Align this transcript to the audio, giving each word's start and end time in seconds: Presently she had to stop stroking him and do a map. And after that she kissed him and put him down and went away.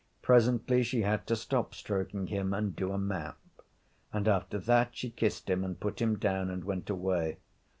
Presently 0.23 0.81
she 0.81 1.03
had 1.03 1.27
to 1.27 1.35
stop 1.35 1.75
stroking 1.75 2.25
him 2.25 2.55
and 2.55 2.75
do 2.75 2.91
a 2.91 2.97
map. 2.97 3.37
And 4.11 4.27
after 4.27 4.57
that 4.57 4.95
she 4.97 5.11
kissed 5.11 5.47
him 5.47 5.63
and 5.63 5.79
put 5.79 6.01
him 6.01 6.17
down 6.17 6.49
and 6.49 6.63
went 6.63 6.89
away. 6.89 7.37